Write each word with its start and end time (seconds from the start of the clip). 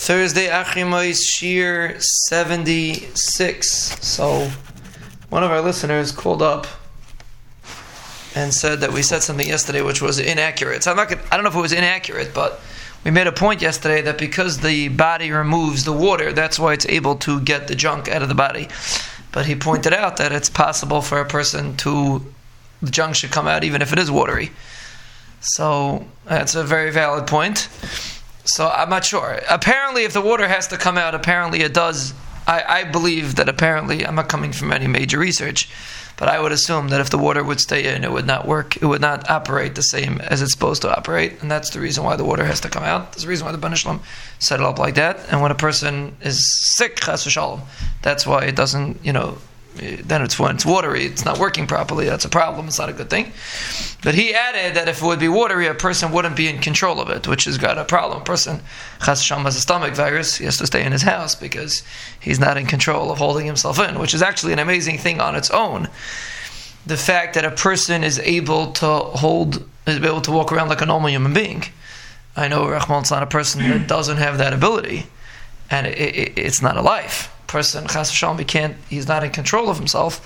Thursday, 0.00 0.46
Achimois 0.46 1.18
Shiur 1.18 2.00
76. 2.00 3.68
So, 4.06 4.50
one 5.28 5.42
of 5.42 5.50
our 5.50 5.60
listeners 5.60 6.12
called 6.12 6.40
up 6.40 6.66
and 8.34 8.54
said 8.54 8.80
that 8.80 8.92
we 8.92 9.02
said 9.02 9.22
something 9.22 9.46
yesterday 9.46 9.82
which 9.82 10.00
was 10.00 10.18
inaccurate. 10.18 10.84
So 10.84 10.92
I'm 10.92 10.96
not 10.96 11.10
gonna, 11.10 11.20
I 11.30 11.36
don't 11.36 11.42
know 11.42 11.50
if 11.50 11.56
it 11.56 11.60
was 11.60 11.72
inaccurate, 11.72 12.32
but 12.32 12.60
we 13.04 13.10
made 13.10 13.26
a 13.26 13.32
point 13.32 13.60
yesterday 13.60 14.00
that 14.02 14.16
because 14.16 14.58
the 14.58 14.88
body 14.88 15.30
removes 15.30 15.84
the 15.84 15.92
water, 15.92 16.32
that's 16.32 16.58
why 16.58 16.72
it's 16.72 16.86
able 16.86 17.16
to 17.16 17.40
get 17.40 17.68
the 17.68 17.74
junk 17.74 18.08
out 18.08 18.22
of 18.22 18.28
the 18.28 18.34
body. 18.34 18.68
But 19.32 19.44
he 19.44 19.56
pointed 19.56 19.92
out 19.92 20.16
that 20.18 20.32
it's 20.32 20.48
possible 20.48 21.02
for 21.02 21.20
a 21.20 21.26
person 21.26 21.76
to, 21.78 22.24
the 22.80 22.90
junk 22.90 23.16
should 23.16 23.32
come 23.32 23.48
out 23.48 23.64
even 23.64 23.82
if 23.82 23.92
it 23.92 23.98
is 23.98 24.10
watery. 24.10 24.52
So 25.40 26.06
that's 26.24 26.54
a 26.54 26.64
very 26.64 26.92
valid 26.92 27.26
point. 27.26 27.68
So 28.48 28.68
I'm 28.68 28.88
not 28.88 29.04
sure. 29.04 29.40
Apparently, 29.50 30.04
if 30.04 30.14
the 30.14 30.22
water 30.22 30.48
has 30.48 30.68
to 30.68 30.78
come 30.78 30.96
out, 30.96 31.14
apparently 31.14 31.60
it 31.60 31.74
does. 31.74 32.14
I, 32.46 32.62
I 32.66 32.84
believe 32.84 33.34
that 33.34 33.46
apparently, 33.46 34.06
I'm 34.06 34.14
not 34.14 34.30
coming 34.30 34.52
from 34.52 34.72
any 34.72 34.86
major 34.86 35.18
research, 35.18 35.68
but 36.16 36.28
I 36.30 36.40
would 36.40 36.50
assume 36.50 36.88
that 36.88 37.00
if 37.02 37.10
the 37.10 37.18
water 37.18 37.44
would 37.44 37.60
stay 37.60 37.94
in, 37.94 38.04
it 38.04 38.10
would 38.10 38.26
not 38.26 38.48
work. 38.48 38.76
It 38.78 38.86
would 38.86 39.02
not 39.02 39.28
operate 39.28 39.74
the 39.74 39.82
same 39.82 40.22
as 40.22 40.40
it's 40.40 40.52
supposed 40.52 40.80
to 40.82 40.96
operate, 40.96 41.42
and 41.42 41.50
that's 41.50 41.68
the 41.68 41.80
reason 41.80 42.04
why 42.04 42.16
the 42.16 42.24
water 42.24 42.46
has 42.46 42.60
to 42.60 42.70
come 42.70 42.84
out. 42.84 43.12
That's 43.12 43.24
the 43.24 43.28
reason 43.28 43.44
why 43.44 43.52
the 43.52 43.58
Banishlam 43.58 44.00
set 44.38 44.60
it 44.60 44.66
up 44.66 44.78
like 44.78 44.94
that. 44.94 45.20
And 45.30 45.42
when 45.42 45.50
a 45.50 45.54
person 45.54 46.16
is 46.22 46.50
sick, 46.74 47.00
that's 47.04 48.26
why 48.26 48.44
it 48.44 48.56
doesn't, 48.56 49.04
you 49.04 49.12
know, 49.12 49.36
Eh, 49.80 49.98
then 50.04 50.22
it's 50.22 50.38
when 50.38 50.54
it's 50.54 50.66
watery, 50.66 51.04
it's 51.04 51.24
not 51.24 51.38
working 51.38 51.66
properly. 51.66 52.06
That's 52.06 52.24
a 52.24 52.28
problem. 52.28 52.66
It's 52.66 52.78
not 52.78 52.88
a 52.88 52.92
good 52.92 53.10
thing. 53.10 53.32
But 54.02 54.14
he 54.14 54.34
added 54.34 54.74
that 54.76 54.88
if 54.88 55.02
it 55.02 55.06
would 55.06 55.18
be 55.18 55.28
watery, 55.28 55.66
a 55.66 55.74
person 55.74 56.12
wouldn't 56.12 56.36
be 56.36 56.48
in 56.48 56.58
control 56.58 57.00
of 57.00 57.10
it, 57.10 57.26
which 57.26 57.44
has 57.44 57.58
got 57.58 57.78
a 57.78 57.84
problem. 57.84 58.22
A 58.22 58.24
person 58.24 58.60
has 59.00 59.30
a 59.30 59.52
stomach 59.60 59.94
virus. 59.94 60.36
He 60.36 60.44
has 60.44 60.56
to 60.58 60.66
stay 60.66 60.84
in 60.84 60.92
his 60.92 61.02
house 61.02 61.34
because 61.34 61.82
he's 62.20 62.40
not 62.40 62.56
in 62.56 62.66
control 62.66 63.10
of 63.10 63.18
holding 63.18 63.46
himself 63.46 63.78
in, 63.78 63.98
which 63.98 64.14
is 64.14 64.22
actually 64.22 64.52
an 64.52 64.58
amazing 64.58 64.98
thing 64.98 65.20
on 65.20 65.34
its 65.34 65.50
own. 65.50 65.88
The 66.86 66.96
fact 66.96 67.34
that 67.34 67.44
a 67.44 67.50
person 67.50 68.02
is 68.02 68.18
able 68.20 68.72
to 68.72 68.86
hold, 68.86 69.68
is 69.86 69.96
able 69.96 70.22
to 70.22 70.32
walk 70.32 70.52
around 70.52 70.68
like 70.68 70.80
a 70.80 70.86
normal 70.86 71.10
human 71.10 71.34
being. 71.34 71.64
I 72.36 72.48
know 72.48 72.68
Rahman's 72.68 73.10
not 73.10 73.22
a 73.22 73.26
person 73.26 73.68
that 73.68 73.88
doesn't 73.88 74.18
have 74.18 74.38
that 74.38 74.52
ability, 74.52 75.06
and 75.70 75.86
it, 75.88 75.98
it, 75.98 76.38
it's 76.38 76.62
not 76.62 76.76
a 76.76 76.82
life 76.82 77.34
person 77.48 77.88
chas 77.88 78.12
v'shalom, 78.12 78.38
he 78.38 78.44
can't, 78.44 78.76
he's 78.88 79.08
not 79.08 79.24
in 79.24 79.30
control 79.30 79.68
of 79.68 79.78
himself. 79.78 80.20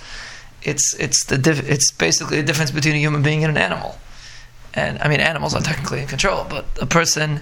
It's 0.63 0.95
it's 0.95 1.25
the 1.25 1.41
it's 1.67 1.91
basically 1.91 2.37
the 2.37 2.43
difference 2.43 2.71
between 2.71 2.95
a 2.95 2.99
human 2.99 3.23
being 3.23 3.43
and 3.43 3.57
an 3.57 3.63
animal. 3.63 3.97
And 4.75 4.99
I 5.01 5.09
mean, 5.09 5.21
animals 5.21 5.55
are 5.55 5.61
technically 5.61 6.01
in 6.01 6.07
control, 6.07 6.47
but 6.49 6.65
a 6.81 6.87
person, 6.87 7.41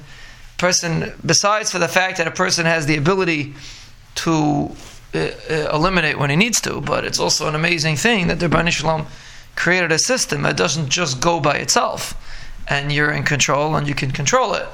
person 0.58 1.12
besides 1.25 1.70
for 1.70 1.78
the 1.78 1.89
fact 1.89 2.19
that 2.19 2.27
a 2.27 2.31
person 2.31 2.67
has 2.67 2.86
the 2.86 2.97
ability 2.97 3.55
to 4.17 4.75
uh, 5.14 5.19
uh, 5.19 5.70
eliminate 5.73 6.19
when 6.19 6.31
he 6.31 6.36
needs 6.36 6.61
to, 6.62 6.81
but 6.81 7.05
it's 7.05 7.19
also 7.19 7.47
an 7.48 7.55
amazing 7.55 7.97
thing 7.97 8.28
that 8.28 8.41
the 8.41 8.48
Bani 8.48 8.70
Shalom 8.70 9.06
created 9.55 9.92
a 9.92 9.98
system 9.98 10.42
that 10.42 10.56
doesn't 10.56 10.89
just 10.89 11.20
go 11.20 11.41
by 11.41 11.56
itself, 11.56 12.14
and 12.69 12.91
you're 12.91 13.12
in 13.12 13.23
control 13.23 13.77
and 13.77 13.86
you 13.86 13.95
can 13.95 14.11
control 14.11 14.55
it. 14.55 14.67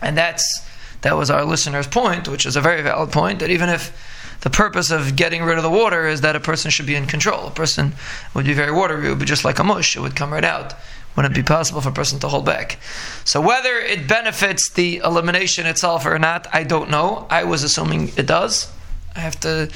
And 0.00 0.16
that's 0.16 0.66
that 1.02 1.16
was 1.16 1.30
our 1.30 1.44
listener's 1.44 1.86
point, 1.86 2.28
which 2.28 2.46
is 2.46 2.56
a 2.56 2.60
very 2.60 2.82
valid 2.82 3.12
point, 3.12 3.40
that 3.40 3.50
even 3.50 3.68
if 3.68 3.92
the 4.40 4.50
purpose 4.50 4.90
of 4.90 5.14
getting 5.14 5.44
rid 5.44 5.56
of 5.56 5.62
the 5.62 5.70
water 5.70 6.06
is 6.06 6.20
that 6.22 6.34
a 6.34 6.40
person 6.40 6.70
should 6.70 6.86
be 6.86 6.96
in 6.96 7.06
control, 7.06 7.46
a 7.46 7.50
person 7.50 7.92
would 8.34 8.44
be 8.44 8.54
very 8.54 8.72
watery, 8.72 9.06
it 9.06 9.10
would 9.10 9.18
be 9.18 9.24
just 9.24 9.44
like 9.44 9.58
a 9.58 9.64
mush, 9.64 9.96
it 9.96 10.00
would 10.00 10.16
come 10.16 10.32
right 10.32 10.44
out. 10.44 10.74
Wouldn't 11.14 11.34
it 11.34 11.36
be 11.36 11.42
possible 11.42 11.80
for 11.80 11.90
a 11.90 11.92
person 11.92 12.18
to 12.20 12.28
hold 12.28 12.46
back? 12.46 12.78
So 13.24 13.40
whether 13.40 13.78
it 13.78 14.08
benefits 14.08 14.70
the 14.70 14.98
elimination 14.98 15.66
itself 15.66 16.06
or 16.06 16.18
not, 16.18 16.46
I 16.52 16.64
don't 16.64 16.90
know. 16.90 17.26
I 17.28 17.44
was 17.44 17.62
assuming 17.62 18.12
it 18.16 18.26
does. 18.26 18.72
I 19.14 19.20
have 19.20 19.38
to. 19.40 19.68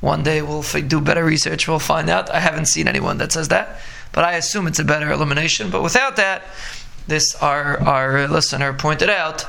One 0.00 0.22
day 0.22 0.42
we'll 0.42 0.62
do 0.62 1.00
better 1.00 1.24
research. 1.24 1.66
We'll 1.66 1.78
find 1.78 2.10
out. 2.10 2.28
I 2.30 2.40
haven't 2.40 2.66
seen 2.66 2.88
anyone 2.88 3.16
that 3.18 3.32
says 3.32 3.48
that, 3.48 3.80
but 4.12 4.24
I 4.24 4.34
assume 4.34 4.66
it's 4.66 4.78
a 4.78 4.84
better 4.84 5.10
elimination. 5.10 5.70
But 5.70 5.82
without 5.82 6.16
that, 6.16 6.42
this 7.06 7.34
our 7.36 7.80
our 7.80 8.28
listener 8.28 8.74
pointed 8.74 9.08
out 9.08 9.46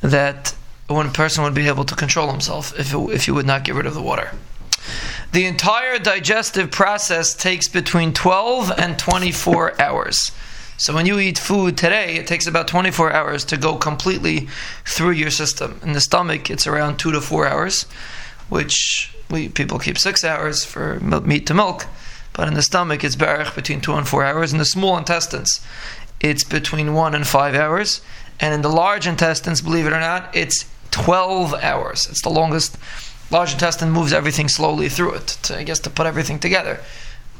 that 0.00 0.54
one 0.88 1.12
person 1.12 1.44
would 1.44 1.54
be 1.54 1.68
able 1.68 1.84
to 1.84 1.94
control 1.94 2.30
himself 2.30 2.78
if, 2.78 2.92
it, 2.92 2.98
if 3.10 3.28
you 3.28 3.34
would 3.34 3.46
not 3.46 3.64
get 3.64 3.74
rid 3.74 3.86
of 3.86 3.94
the 3.94 4.02
water. 4.02 4.32
The 5.32 5.44
entire 5.44 5.98
digestive 5.98 6.70
process 6.70 7.34
takes 7.34 7.68
between 7.68 8.14
12 8.14 8.72
and 8.78 8.98
24 8.98 9.80
hours. 9.80 10.32
So 10.78 10.94
when 10.94 11.06
you 11.06 11.18
eat 11.18 11.38
food 11.38 11.76
today, 11.76 12.16
it 12.16 12.26
takes 12.26 12.46
about 12.46 12.68
24 12.68 13.12
hours 13.12 13.44
to 13.46 13.56
go 13.56 13.76
completely 13.76 14.48
through 14.86 15.10
your 15.10 15.30
system. 15.30 15.80
In 15.82 15.92
the 15.92 16.00
stomach, 16.00 16.50
it's 16.50 16.66
around 16.66 16.98
2 16.98 17.12
to 17.12 17.20
4 17.20 17.46
hours, 17.46 17.82
which 18.48 19.12
we 19.28 19.48
people 19.48 19.78
keep 19.78 19.98
6 19.98 20.24
hours 20.24 20.64
for 20.64 21.00
meat 21.00 21.46
to 21.48 21.54
milk. 21.54 21.86
But 22.32 22.46
in 22.46 22.54
the 22.54 22.62
stomach, 22.62 23.02
it's 23.02 23.16
b'erech 23.16 23.54
between 23.56 23.80
2 23.80 23.92
and 23.94 24.08
4 24.08 24.24
hours. 24.24 24.52
In 24.52 24.58
the 24.58 24.64
small 24.64 24.96
intestines, 24.96 25.60
it's 26.20 26.44
between 26.44 26.94
1 26.94 27.14
and 27.14 27.26
5 27.26 27.54
hours. 27.56 28.00
And 28.40 28.54
in 28.54 28.62
the 28.62 28.68
large 28.68 29.06
intestines, 29.06 29.60
believe 29.60 29.86
it 29.86 29.92
or 29.92 30.00
not, 30.00 30.34
it's 30.34 30.64
12 31.04 31.54
hours. 31.54 32.06
It's 32.10 32.22
the 32.22 32.30
longest. 32.30 32.76
Large 33.30 33.52
intestine 33.52 33.90
moves 33.90 34.12
everything 34.12 34.48
slowly 34.48 34.88
through 34.88 35.14
it, 35.14 35.26
to, 35.42 35.58
I 35.58 35.62
guess, 35.62 35.80
to 35.80 35.90
put 35.90 36.06
everything 36.06 36.38
together. 36.38 36.80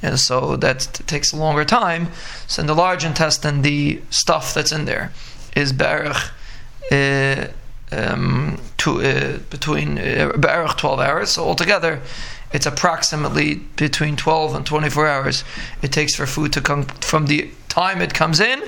And 0.02 0.18
so 0.18 0.56
that 0.56 0.80
takes 1.06 1.32
a 1.32 1.36
longer 1.36 1.64
time. 1.64 2.08
So 2.46 2.60
in 2.60 2.66
the 2.66 2.74
large 2.74 3.04
intestine, 3.04 3.62
the 3.62 4.00
stuff 4.10 4.54
that's 4.54 4.70
in 4.70 4.84
there 4.84 5.12
is 5.56 5.72
b'erech 5.72 6.30
uh, 6.92 7.48
um, 7.90 8.60
to, 8.78 9.00
uh, 9.00 9.38
between 9.50 9.98
uh, 9.98 10.32
b'erech 10.34 10.76
12 10.76 11.00
hours. 11.00 11.30
So 11.30 11.44
altogether, 11.44 12.00
it's 12.52 12.66
approximately 12.66 13.56
between 13.76 14.16
12 14.16 14.54
and 14.54 14.66
24 14.66 15.06
hours 15.06 15.44
it 15.82 15.92
takes 15.92 16.14
for 16.14 16.26
food 16.26 16.52
to 16.52 16.60
come 16.60 16.84
from 16.84 17.26
the 17.26 17.50
time 17.68 18.00
it 18.00 18.14
comes 18.14 18.40
in 18.40 18.62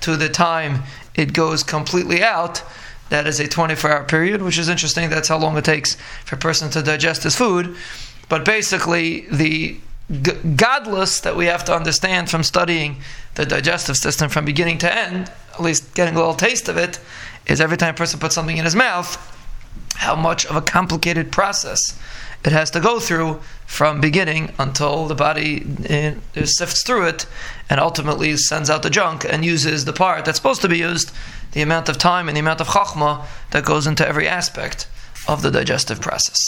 to 0.00 0.16
the 0.16 0.28
time 0.28 0.82
it 1.14 1.32
goes 1.32 1.62
completely 1.62 2.22
out 2.22 2.62
that 3.10 3.26
is 3.26 3.40
a 3.40 3.48
24 3.48 3.90
hour 3.90 4.04
period, 4.04 4.42
which 4.42 4.58
is 4.58 4.68
interesting. 4.68 5.08
That's 5.10 5.28
how 5.28 5.38
long 5.38 5.56
it 5.56 5.64
takes 5.64 5.96
for 6.24 6.36
a 6.36 6.38
person 6.38 6.70
to 6.70 6.82
digest 6.82 7.22
his 7.22 7.36
food. 7.36 7.76
But 8.28 8.44
basically, 8.44 9.20
the 9.30 9.78
g- 10.10 10.32
gadlus 10.32 11.22
that 11.22 11.36
we 11.36 11.46
have 11.46 11.64
to 11.66 11.74
understand 11.74 12.30
from 12.30 12.42
studying 12.42 12.96
the 13.34 13.46
digestive 13.46 13.96
system 13.96 14.28
from 14.28 14.44
beginning 14.44 14.78
to 14.78 14.94
end, 14.94 15.30
at 15.54 15.62
least 15.62 15.94
getting 15.94 16.14
a 16.14 16.18
little 16.18 16.34
taste 16.34 16.68
of 16.68 16.76
it, 16.76 17.00
is 17.46 17.60
every 17.60 17.76
time 17.76 17.94
a 17.94 17.96
person 17.96 18.20
puts 18.20 18.34
something 18.34 18.58
in 18.58 18.64
his 18.64 18.76
mouth, 18.76 19.16
how 19.96 20.14
much 20.14 20.44
of 20.46 20.56
a 20.56 20.60
complicated 20.60 21.32
process 21.32 21.98
it 22.44 22.52
has 22.52 22.70
to 22.70 22.80
go 22.80 23.00
through 23.00 23.40
from 23.66 24.00
beginning 24.00 24.52
until 24.58 25.06
the 25.06 25.14
body 25.14 25.66
uh, 25.90 26.44
sifts 26.44 26.82
through 26.84 27.06
it 27.06 27.26
and 27.68 27.80
ultimately 27.80 28.36
sends 28.36 28.70
out 28.70 28.82
the 28.82 28.90
junk 28.90 29.24
and 29.24 29.44
uses 29.44 29.84
the 29.84 29.92
part 29.92 30.24
that's 30.24 30.38
supposed 30.38 30.62
to 30.62 30.68
be 30.68 30.78
used 30.78 31.12
the 31.52 31.62
amount 31.62 31.88
of 31.88 31.98
time 31.98 32.28
and 32.28 32.36
the 32.36 32.40
amount 32.40 32.60
of 32.60 32.68
chachma 32.68 33.24
that 33.50 33.64
goes 33.64 33.86
into 33.86 34.06
every 34.06 34.28
aspect 34.28 34.88
of 35.26 35.42
the 35.42 35.50
digestive 35.50 36.00
process. 36.00 36.38